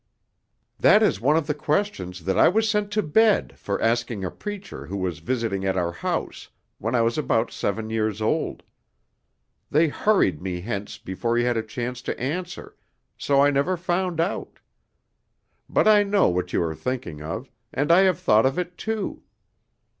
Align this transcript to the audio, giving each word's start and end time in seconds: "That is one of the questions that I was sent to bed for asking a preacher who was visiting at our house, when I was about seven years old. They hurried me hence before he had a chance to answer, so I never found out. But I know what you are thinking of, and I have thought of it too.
"That 0.79 1.03
is 1.03 1.21
one 1.21 1.37
of 1.37 1.45
the 1.45 1.53
questions 1.53 2.25
that 2.25 2.35
I 2.35 2.47
was 2.47 2.67
sent 2.67 2.89
to 2.93 3.03
bed 3.03 3.53
for 3.59 3.79
asking 3.79 4.25
a 4.25 4.31
preacher 4.31 4.87
who 4.87 4.97
was 4.97 5.19
visiting 5.19 5.63
at 5.63 5.77
our 5.77 5.91
house, 5.91 6.49
when 6.79 6.95
I 6.95 7.03
was 7.03 7.19
about 7.19 7.51
seven 7.51 7.91
years 7.91 8.19
old. 8.19 8.63
They 9.69 9.89
hurried 9.89 10.41
me 10.41 10.61
hence 10.61 10.97
before 10.97 11.37
he 11.37 11.43
had 11.43 11.55
a 11.55 11.61
chance 11.61 12.01
to 12.01 12.19
answer, 12.19 12.75
so 13.15 13.43
I 13.43 13.51
never 13.51 13.77
found 13.77 14.19
out. 14.19 14.57
But 15.69 15.87
I 15.87 16.01
know 16.01 16.29
what 16.29 16.51
you 16.51 16.63
are 16.63 16.73
thinking 16.73 17.21
of, 17.21 17.51
and 17.71 17.91
I 17.91 17.99
have 17.99 18.17
thought 18.19 18.47
of 18.47 18.57
it 18.57 18.79
too. 18.79 19.21